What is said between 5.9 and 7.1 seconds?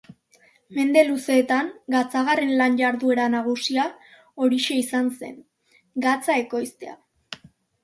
gatza ekoiztea.